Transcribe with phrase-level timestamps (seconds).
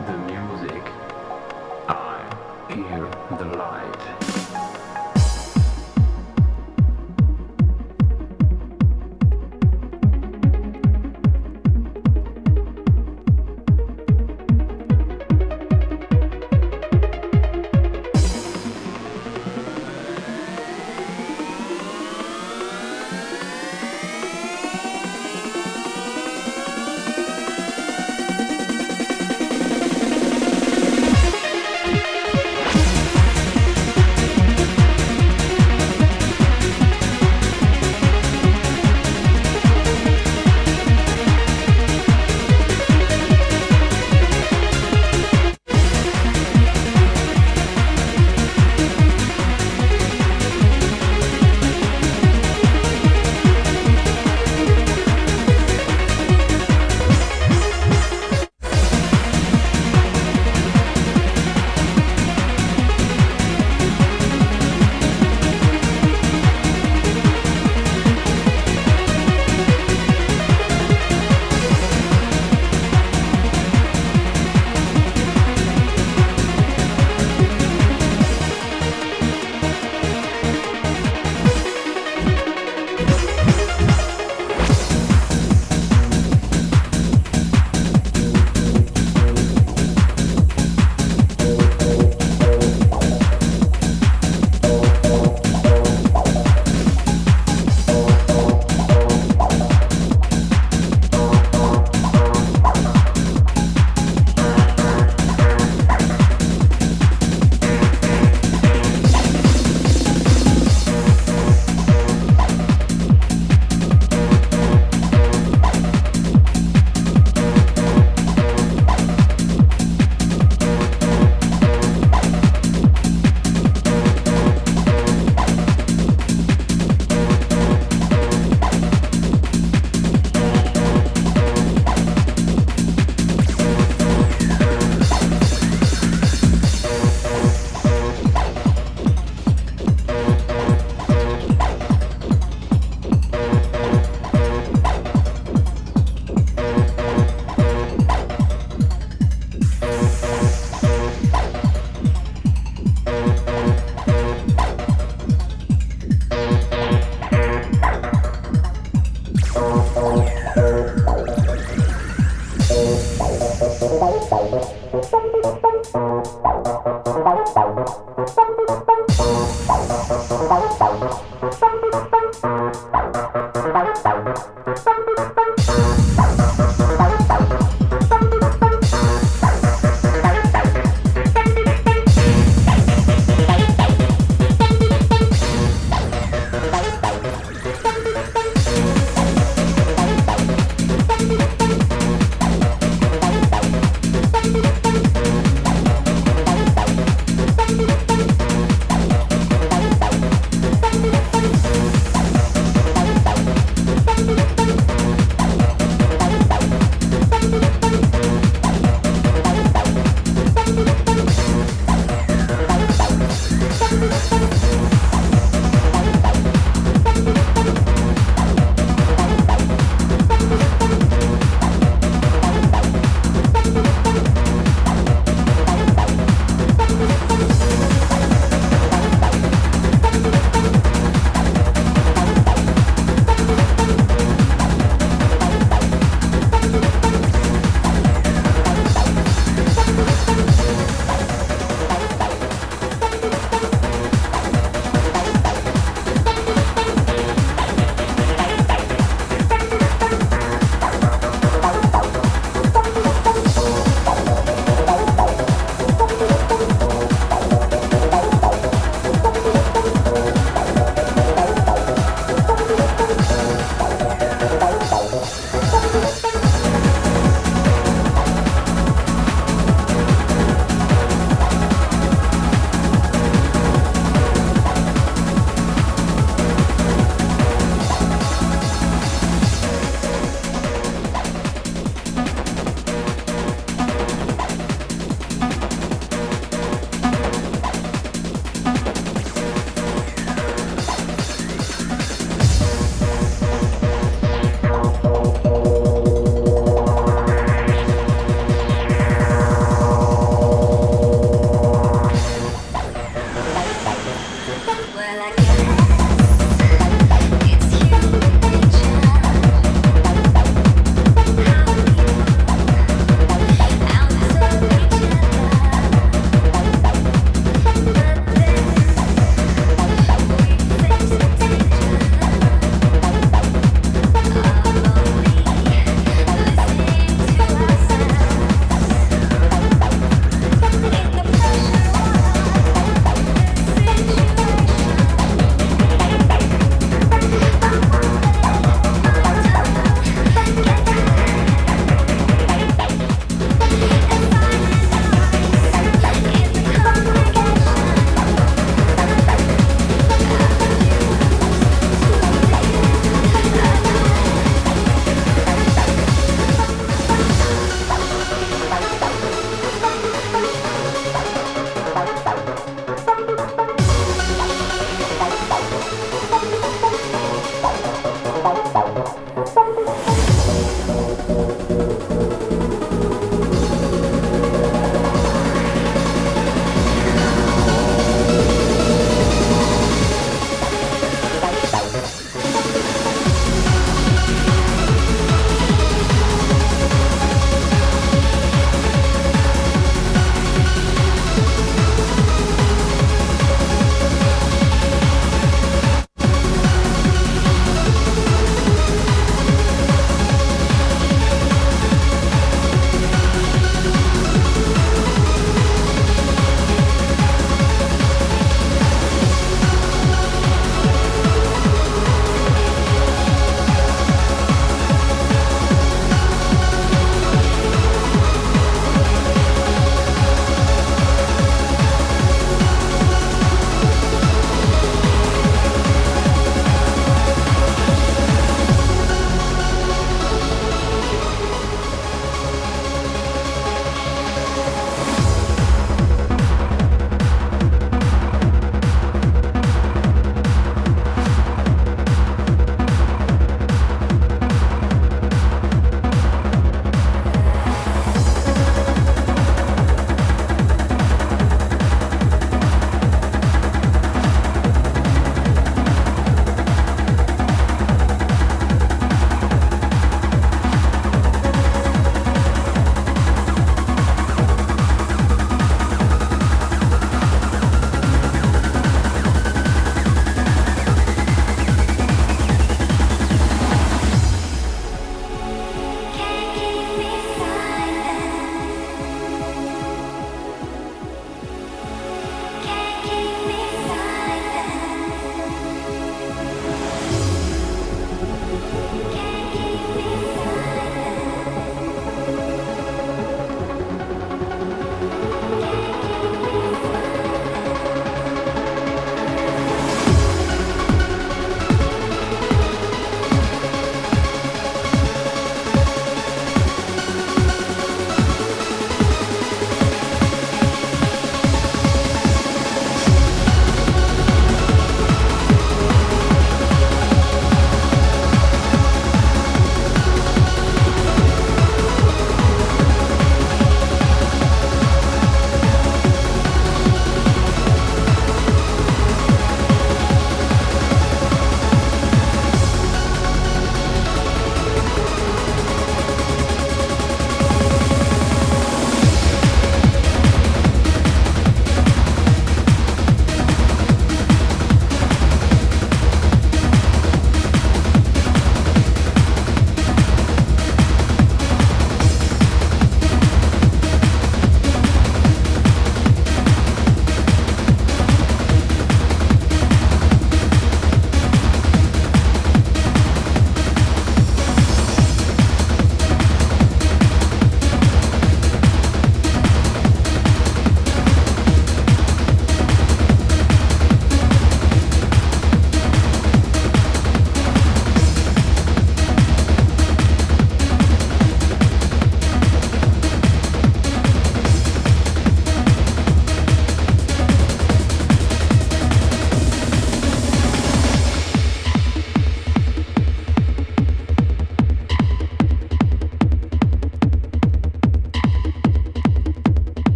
[0.00, 0.82] the music.
[1.88, 2.24] I
[2.68, 3.08] hear
[3.38, 4.43] the light.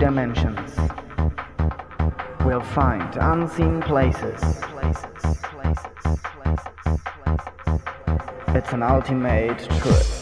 [0.00, 0.76] Dimensions.
[2.42, 4.42] We'll find unseen places.
[8.48, 10.19] It's an ultimate truth.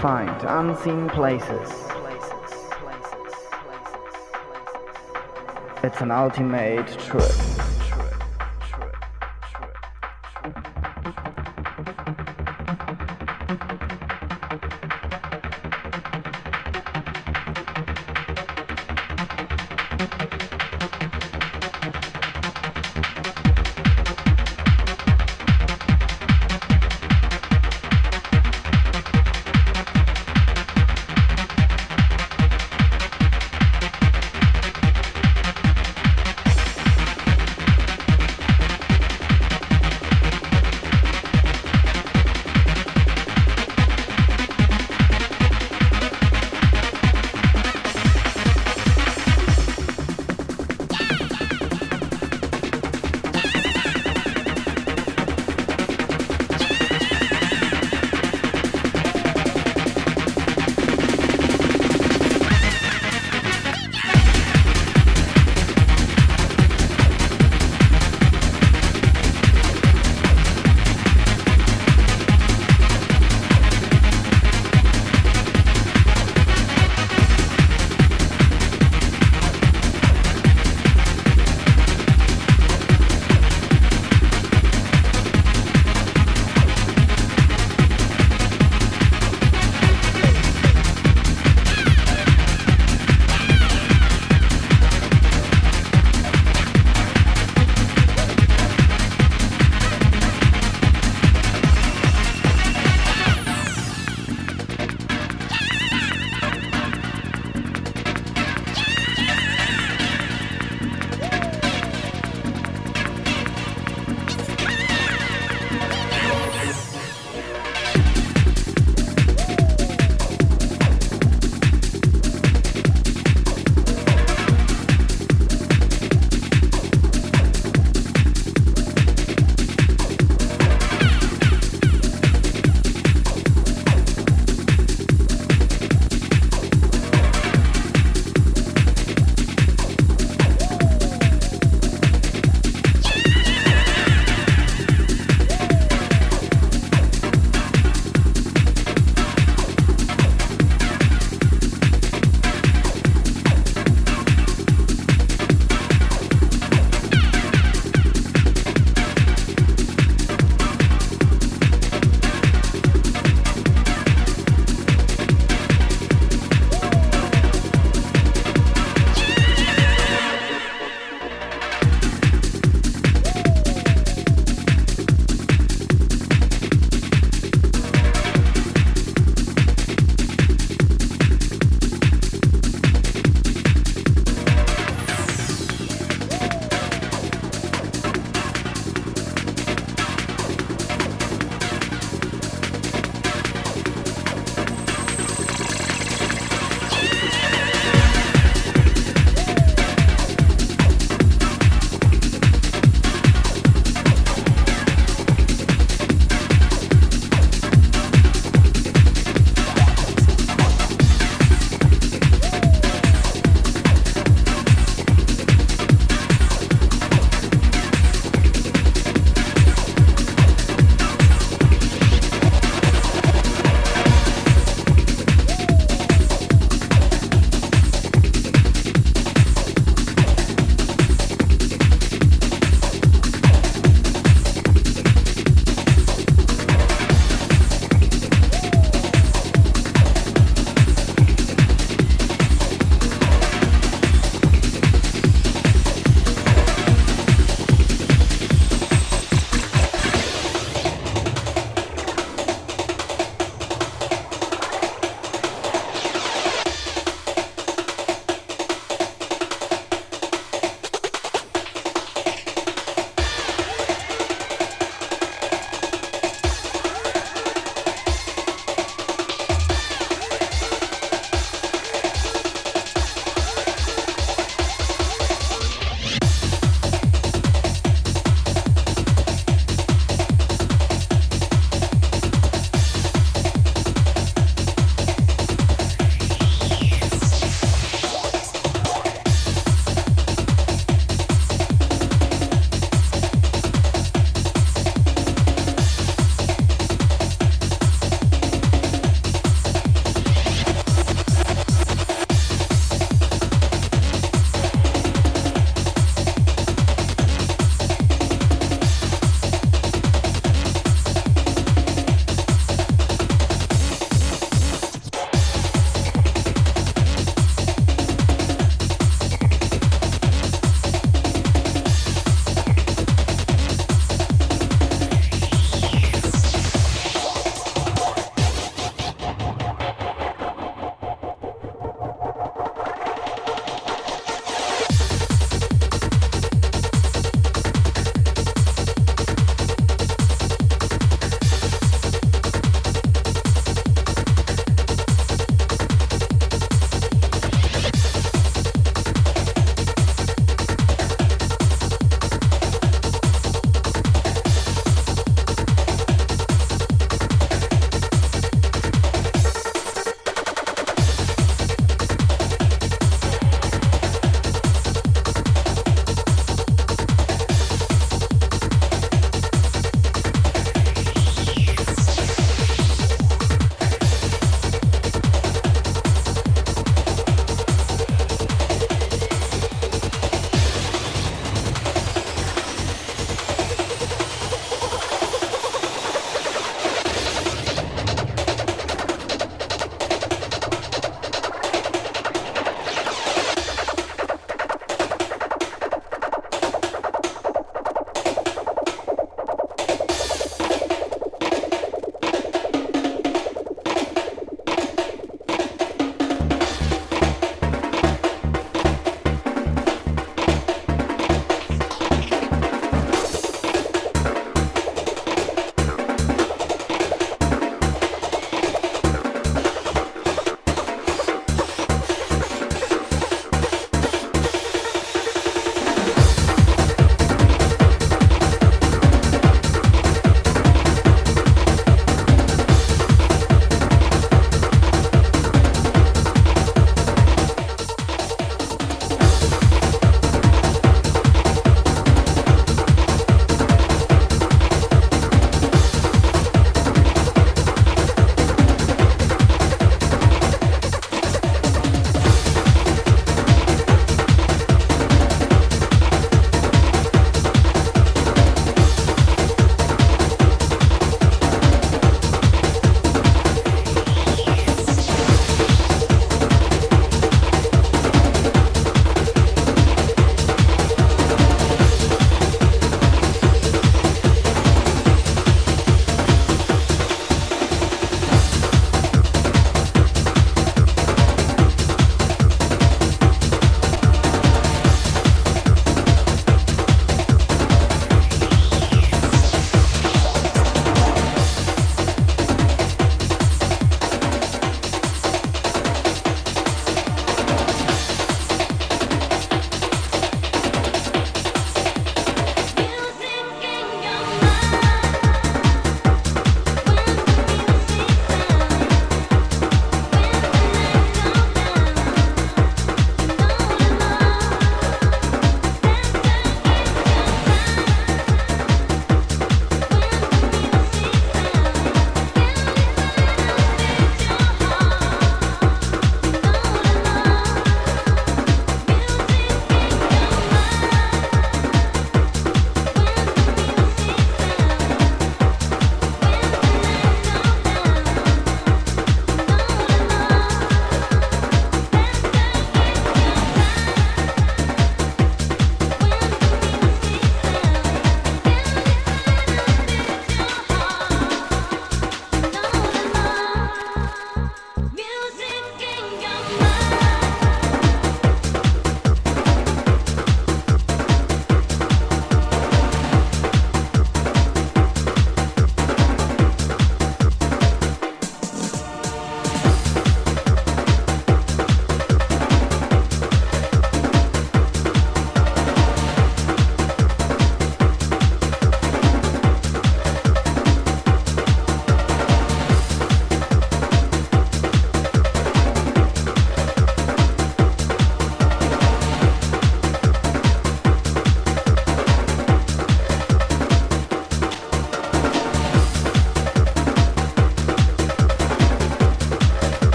[0.00, 1.72] Find unseen places.
[5.82, 7.77] It's an ultimate truth.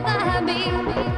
[0.00, 1.15] never be.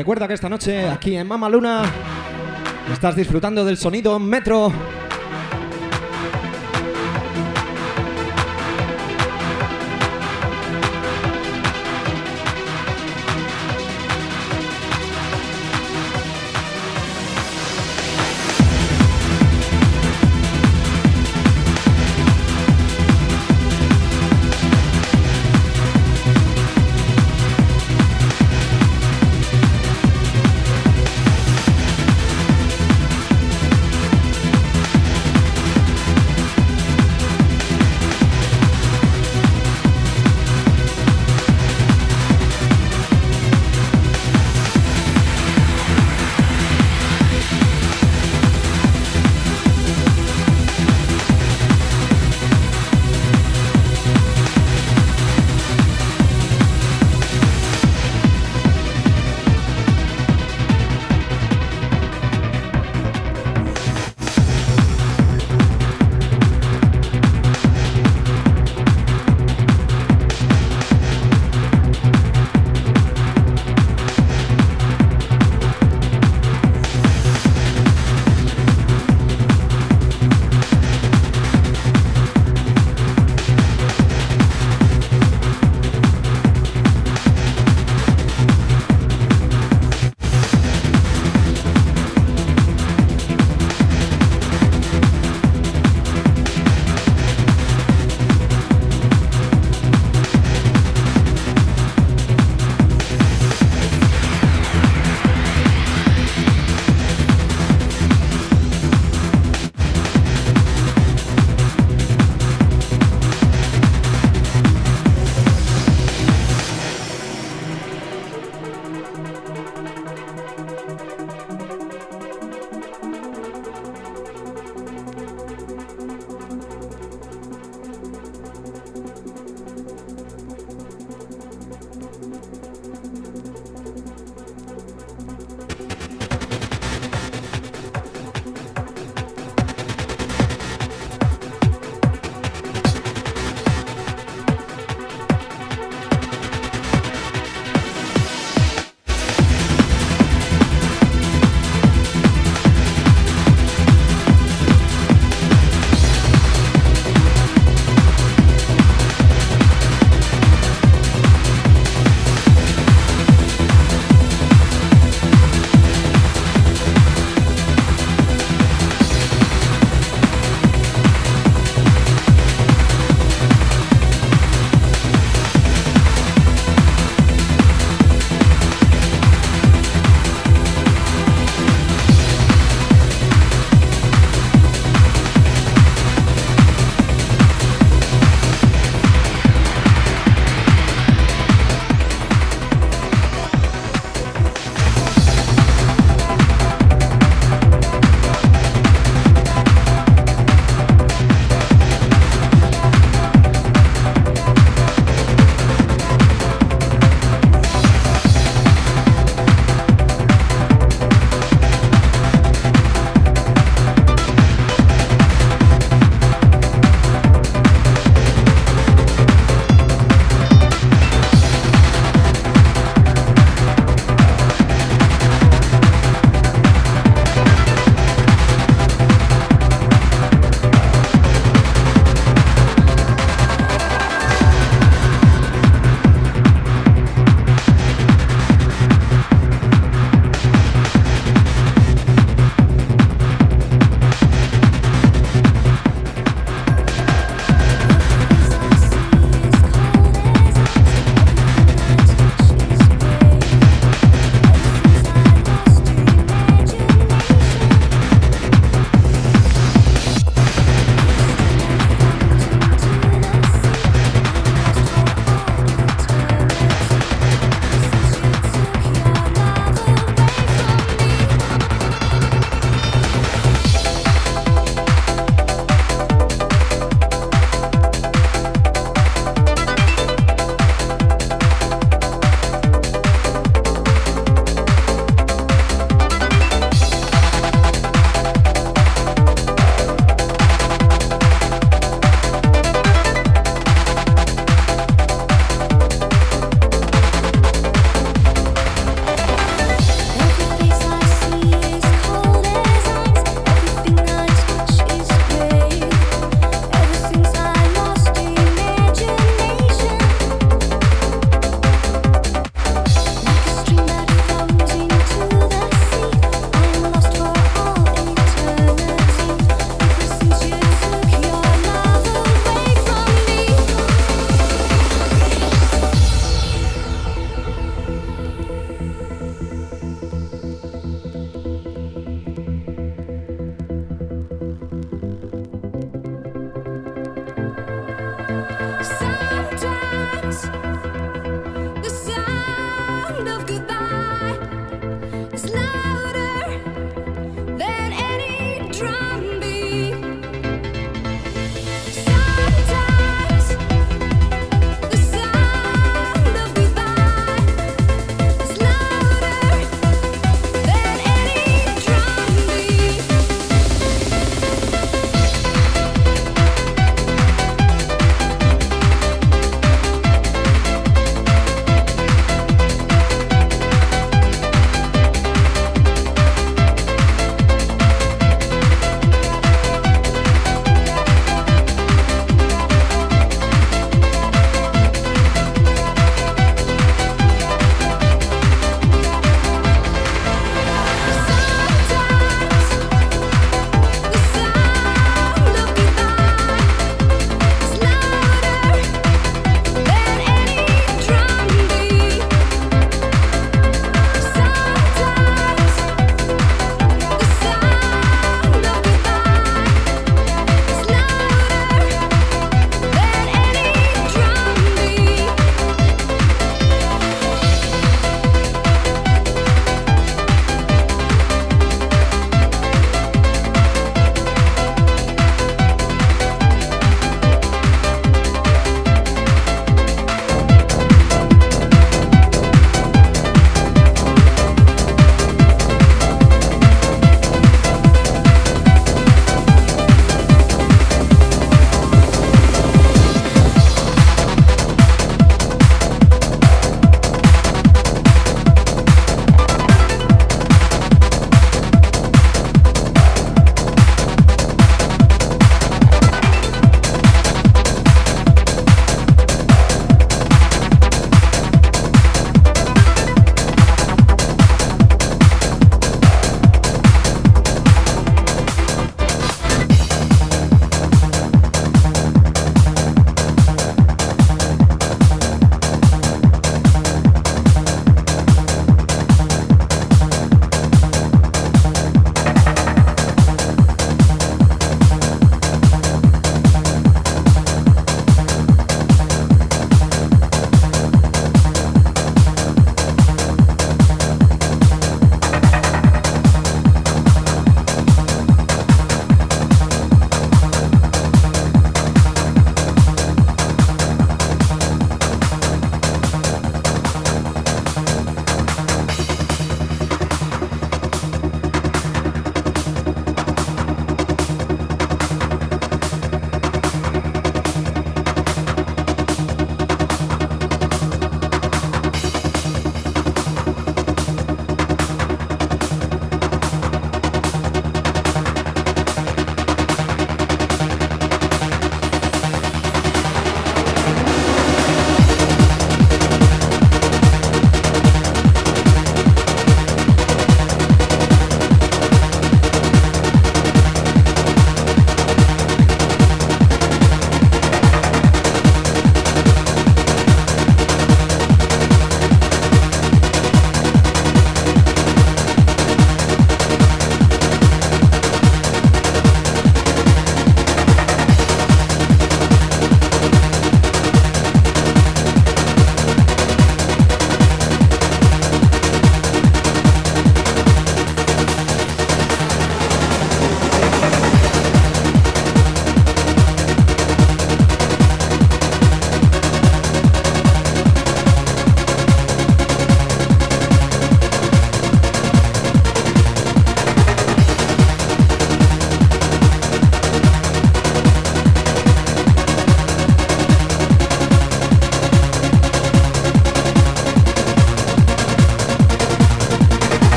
[0.00, 1.82] Recuerda que esta noche aquí en Mama Luna
[2.90, 4.72] estás disfrutando del sonido metro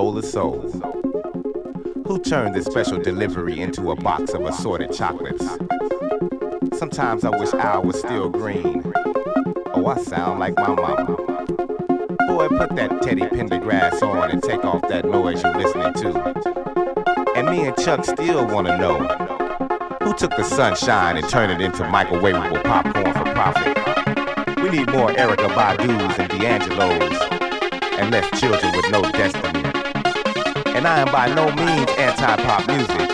[0.00, 0.62] Soul?
[2.06, 5.44] Who turned this special delivery into a box of assorted chocolates?
[6.78, 8.94] Sometimes I wish I was still green.
[9.74, 11.04] Oh, I sound like my mama.
[11.04, 17.34] Boy, put that Teddy Pendergrass on and take off that noise you're listening to.
[17.36, 19.00] And me and Chuck still wanna know
[20.02, 24.56] who took the sunshine and turned it into microwavable popcorn for profit.
[24.62, 27.40] We need more Erykah Badu's and D'Angelo's
[27.98, 29.59] and less children with no destiny.
[30.80, 33.10] And I am by no means anti-pop music,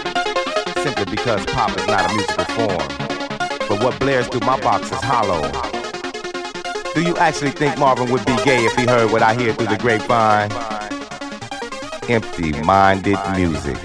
[0.84, 2.88] simply because pop is not a musical form.
[3.68, 5.42] But what blares through my box is hollow.
[6.94, 9.66] Do you actually think Marvin would be gay if he heard what I hear through
[9.66, 10.52] the grapevine?
[12.08, 13.78] Empty-minded music.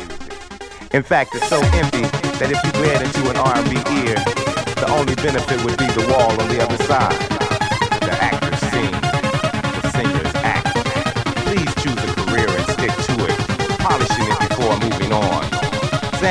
[0.93, 2.03] In fact, it's so empty
[2.37, 4.13] that if you glared into an R&B ear,
[4.77, 7.30] the only benefit would be the wall on the other side.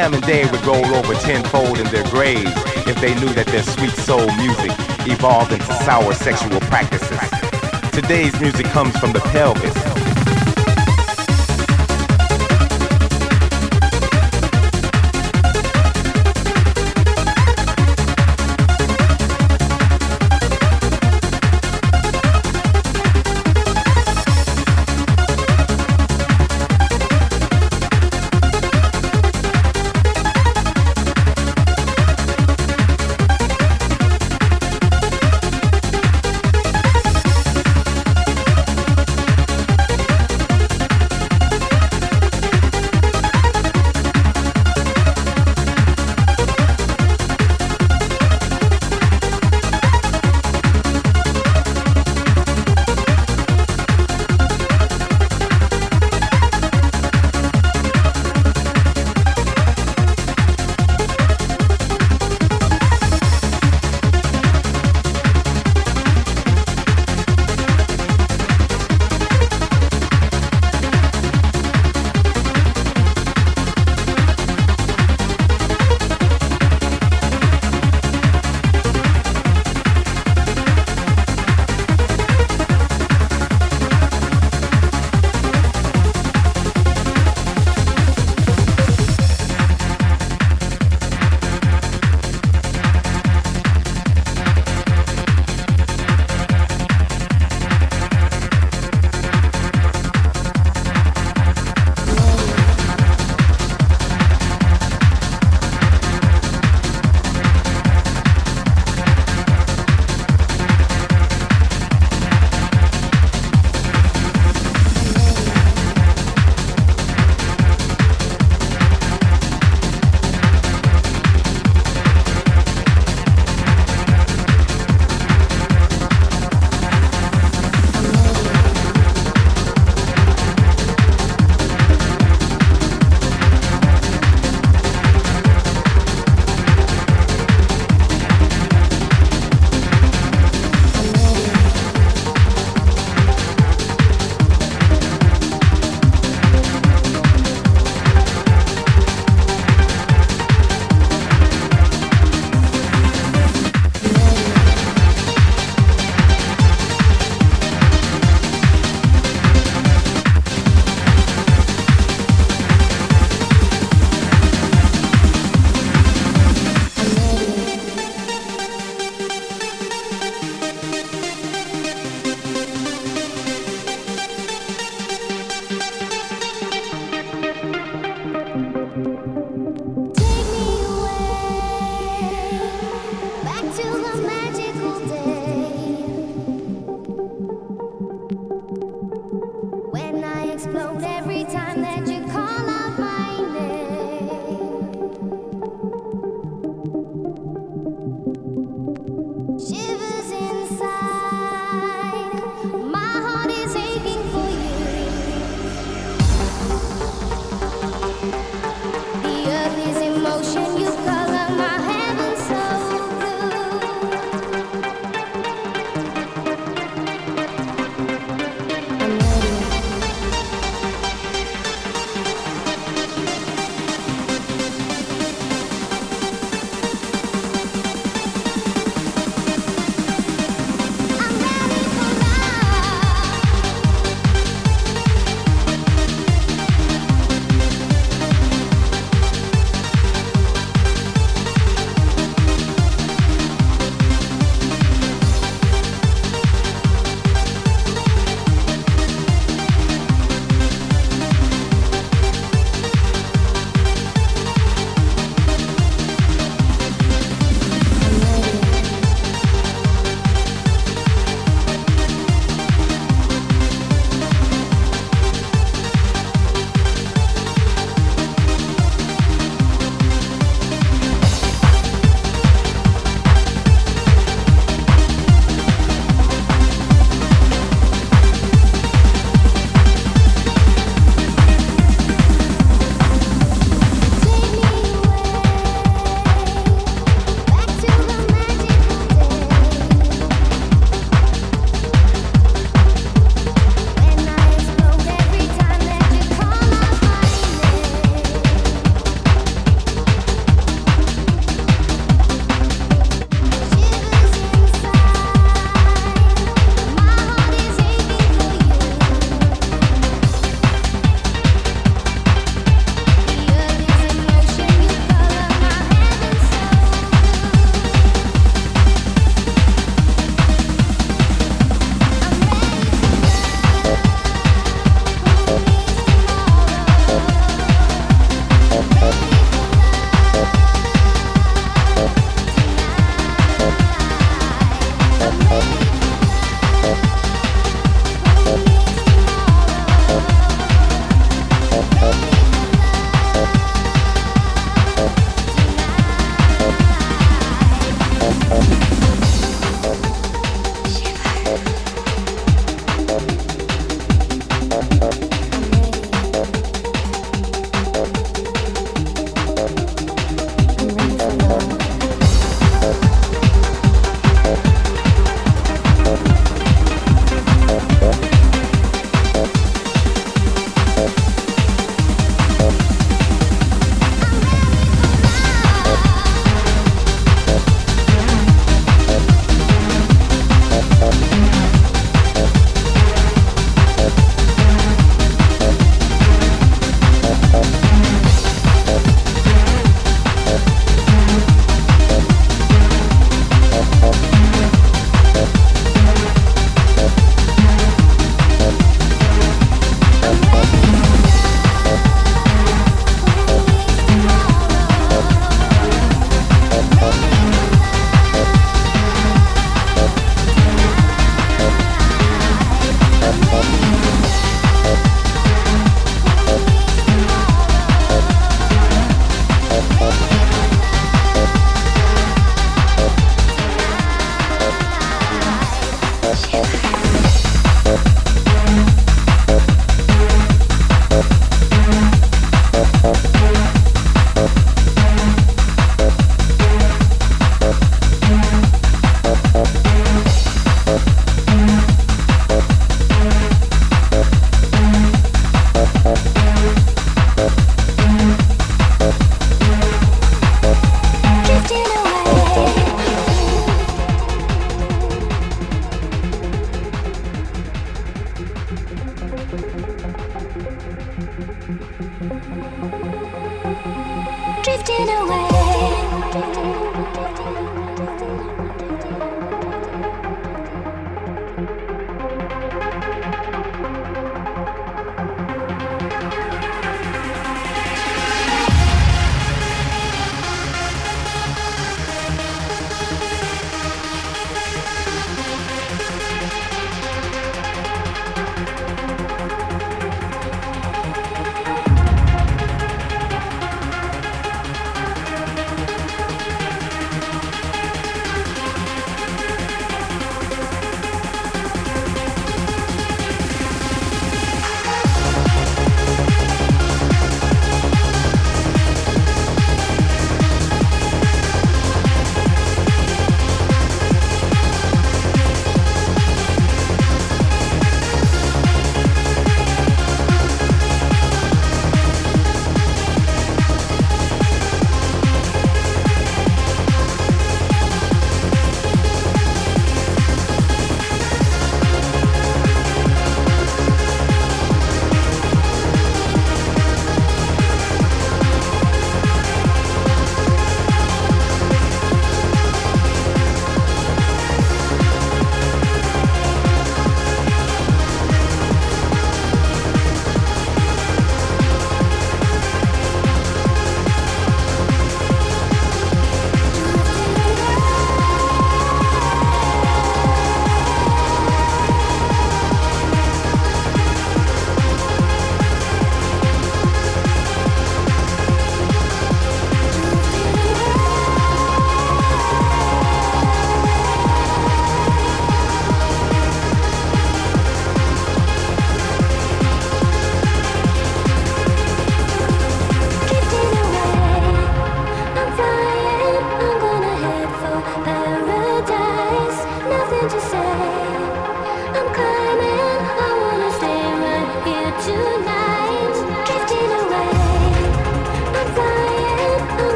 [0.00, 2.50] Sam and Dave would roll over tenfold in their graves
[2.86, 4.70] if they knew that their sweet soul music
[5.06, 7.20] evolved into sour sexual practices.
[7.92, 9.76] Today's music comes from the pelvis,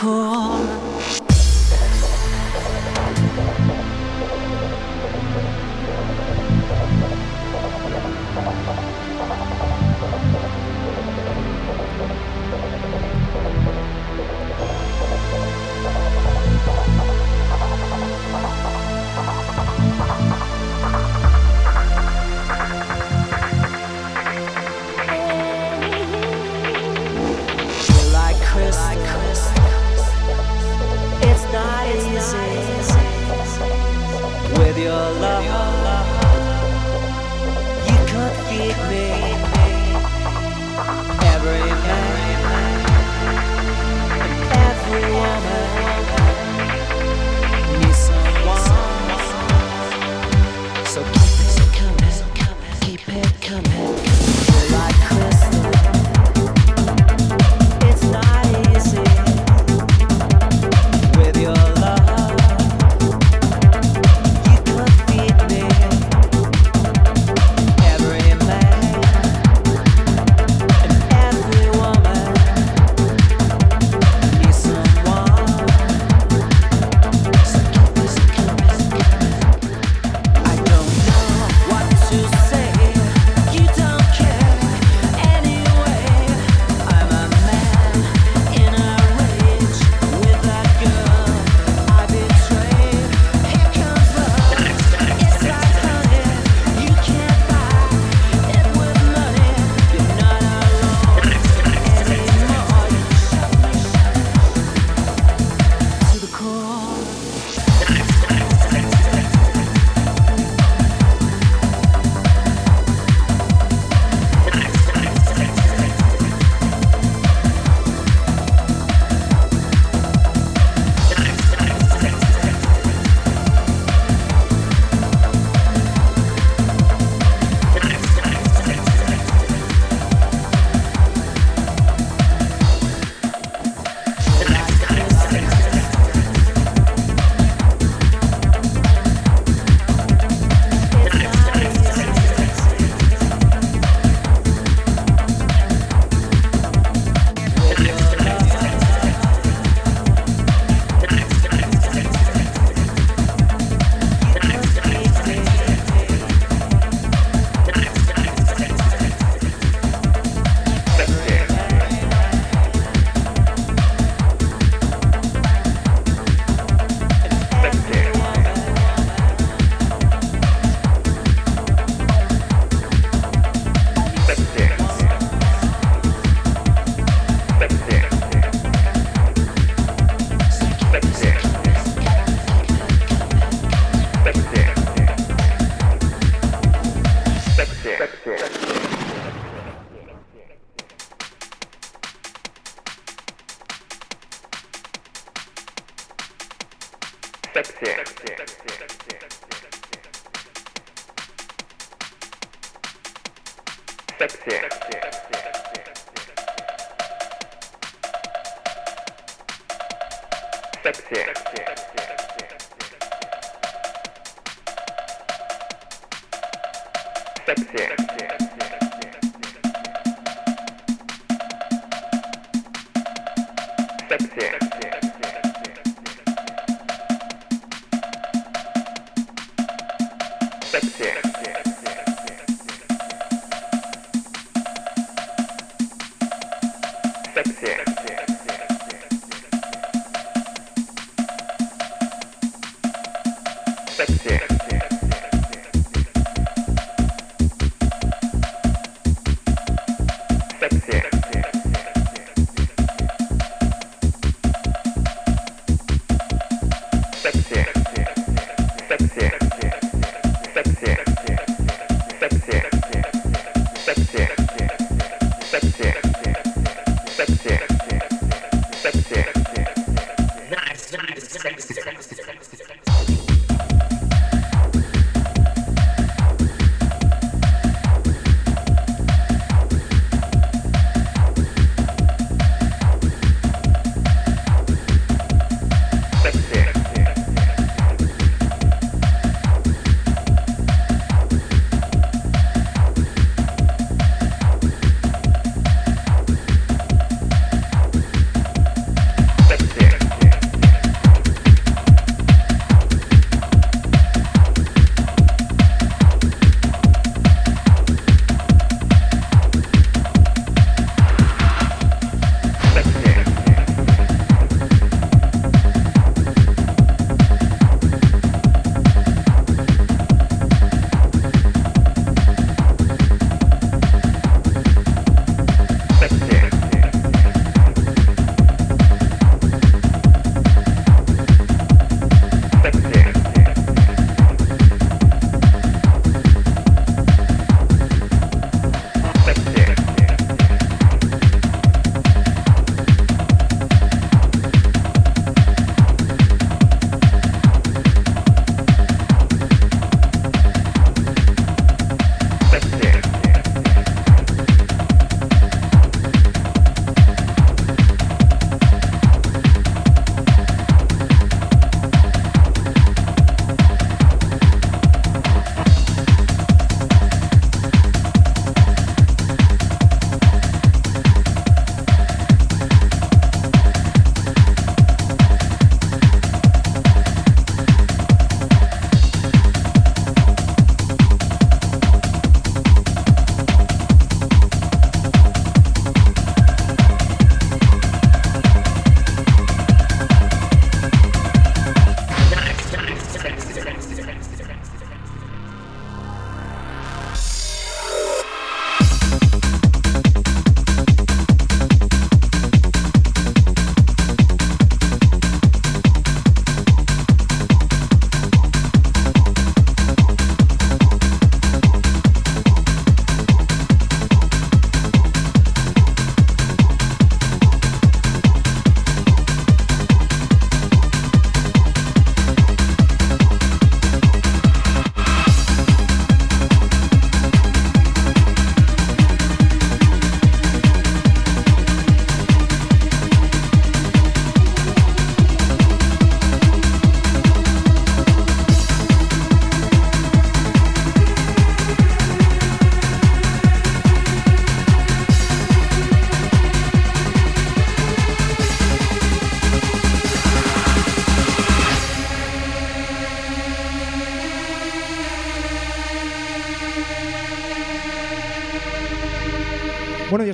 [0.00, 0.49] 魄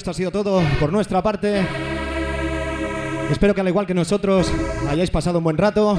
[0.06, 1.66] esto ha sido todo por nuestra parte.
[3.28, 4.46] Espero que al igual que nosotros
[4.88, 5.98] hayáis pasado un buen rato.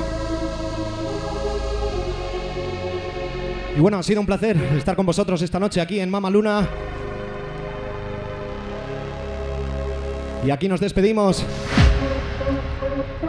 [3.76, 6.70] Y bueno, ha sido un placer estar con vosotros esta noche aquí en Mama Luna.
[10.46, 11.44] Y aquí nos despedimos.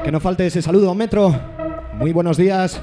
[0.04, 1.34] Que no falte ese saludo, Metro.
[1.94, 2.80] Muy buenos días.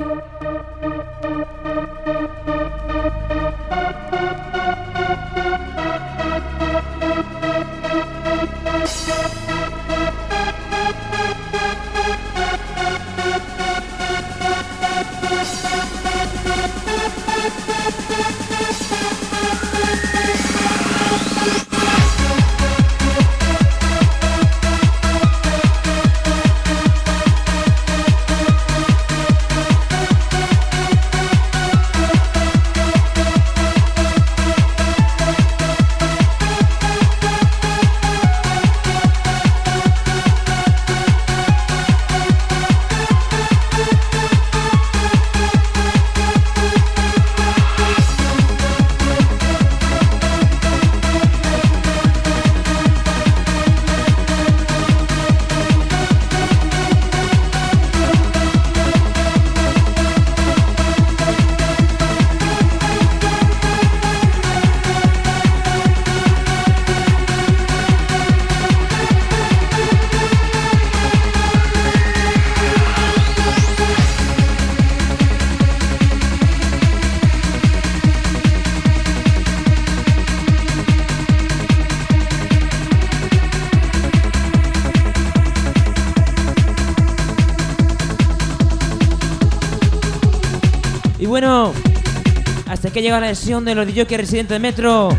[92.95, 95.09] Que llega la sesión de los DJ residentes de Metro,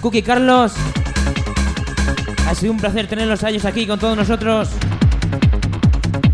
[0.00, 0.72] Cookie Carlos.
[2.46, 4.68] Ha sido un placer tenerlos a ellos aquí con todos nosotros.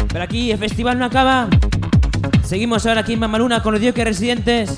[0.08, 1.48] Pero aquí el festival no acaba.
[2.44, 4.74] Seguimos ahora aquí en Mamaluna con los DJ residentes.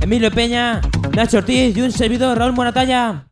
[0.00, 0.80] Emilio Peña,
[1.16, 3.27] Nacho Ortiz y un servidor, Raúl Moratalla.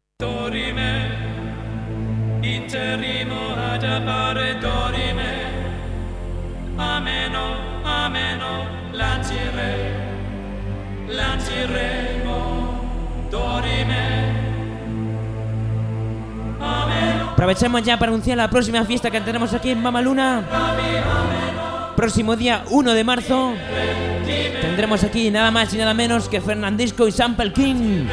[17.47, 20.43] Aprovechamos ya para anunciar la próxima fiesta que tenemos aquí en Mamaluna.
[21.94, 23.55] Próximo día 1 de marzo
[24.60, 28.06] tendremos aquí nada más y nada menos que Fernandisco y Sample King.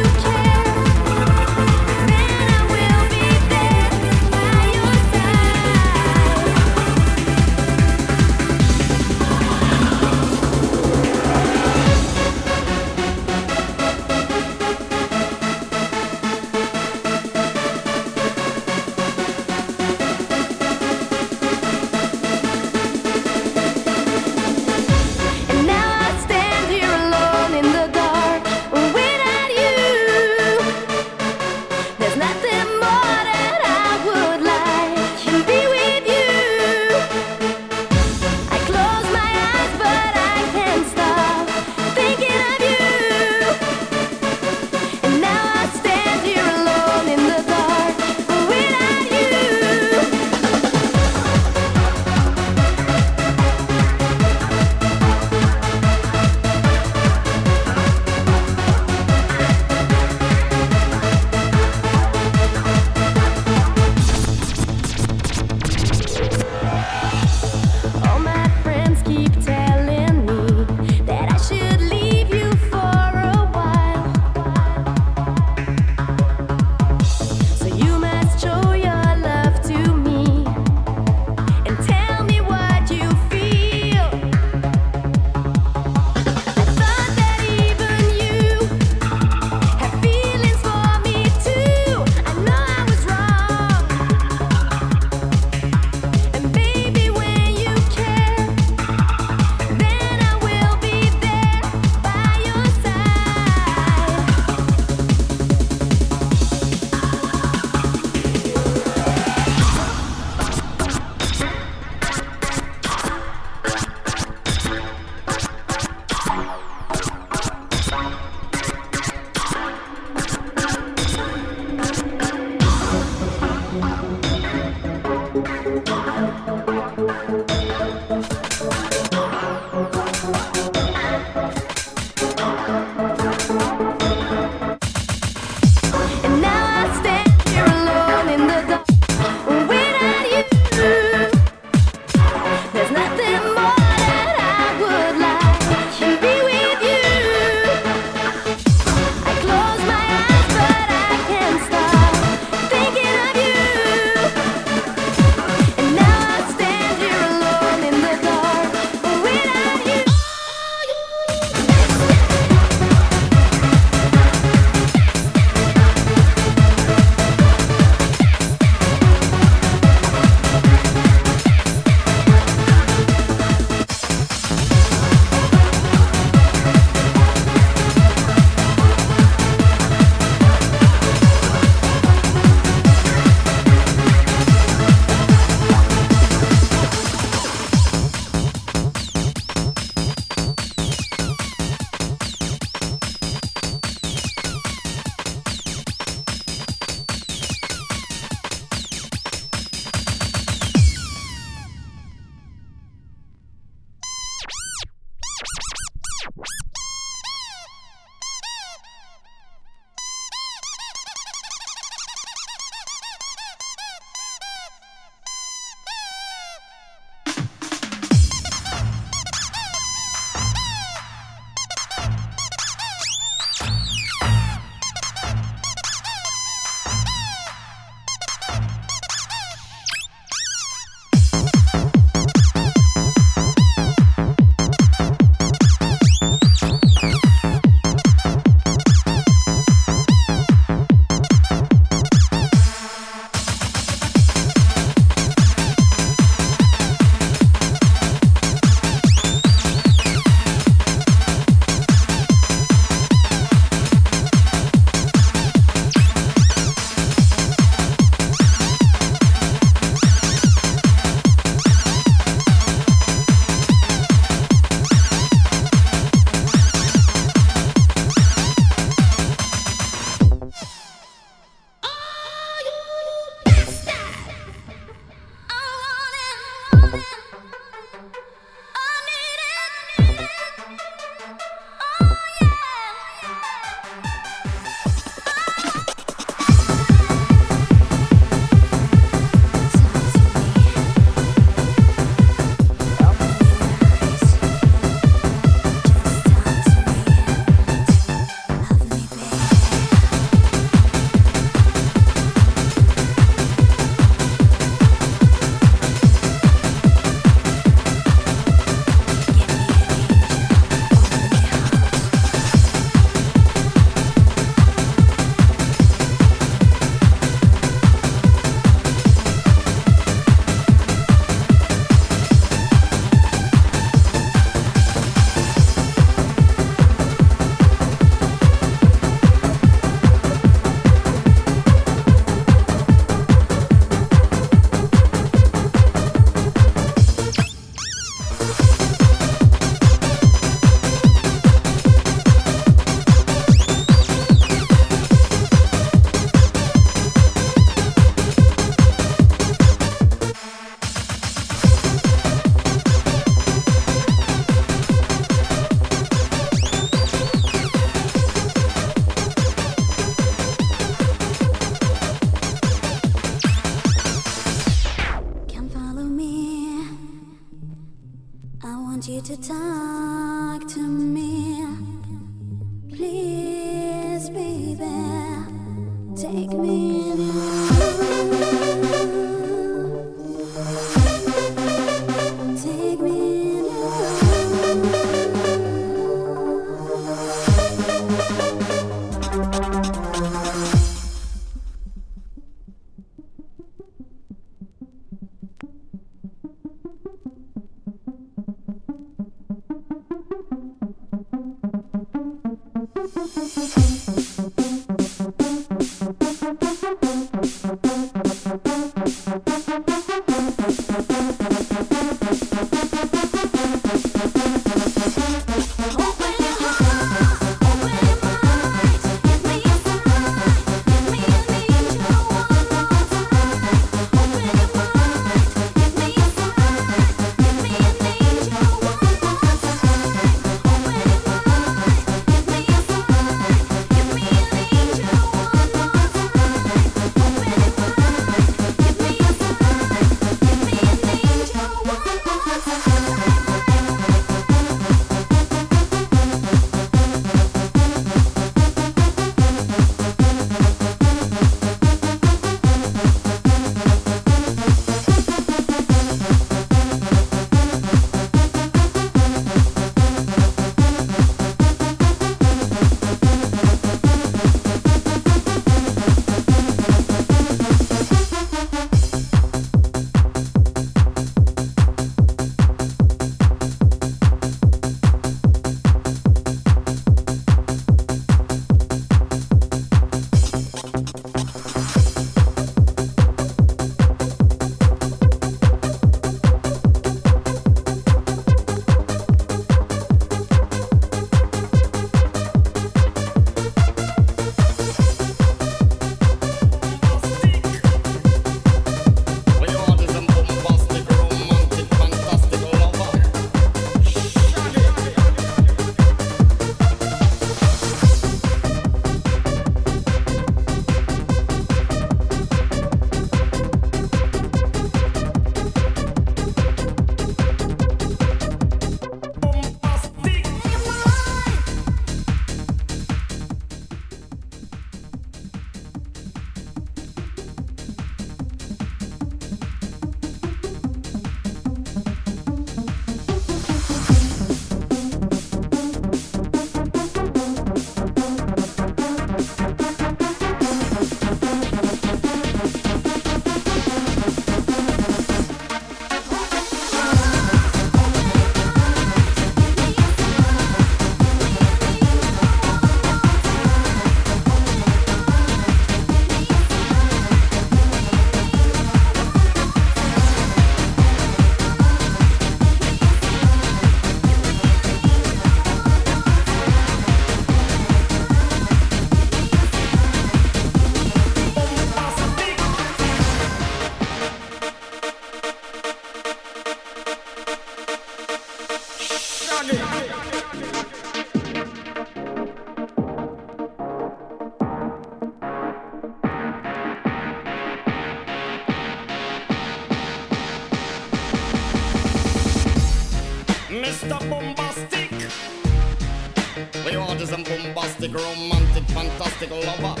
[599.41, 600.00] 这个老板。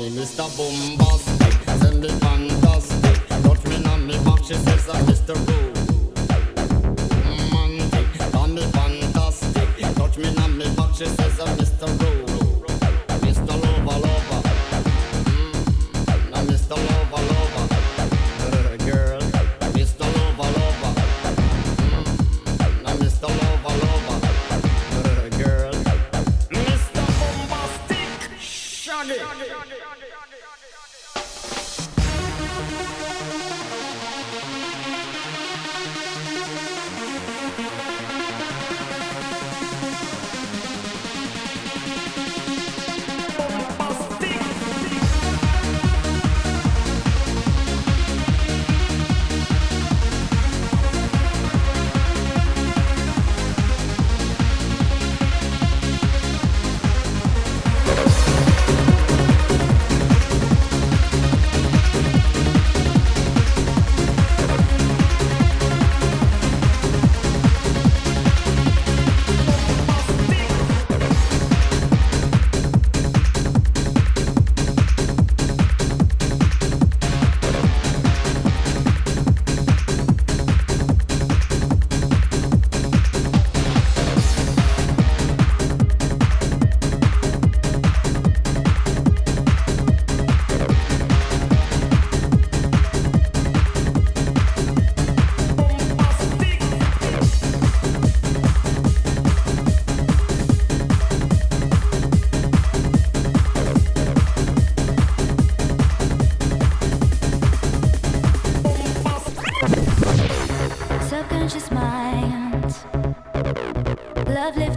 [0.00, 0.99] She call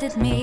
[0.03, 0.42] love me.